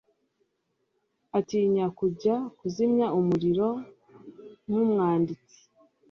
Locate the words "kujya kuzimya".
1.97-3.07